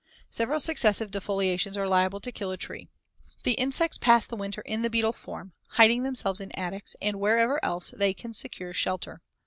[0.31, 2.87] Several successive defoliations are liable to kill a tree.
[3.43, 7.63] The insects pass the winter in the beetle form, hiding themselves in attics and wherever
[7.63, 9.21] else they can secure shelter.